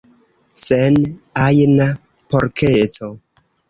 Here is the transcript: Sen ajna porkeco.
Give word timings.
Sen 0.63 0.95
ajna 1.45 1.87
porkeco. 2.33 3.17